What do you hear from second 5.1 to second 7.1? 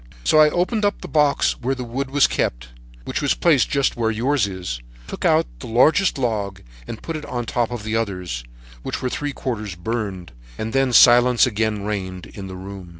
out the largest log and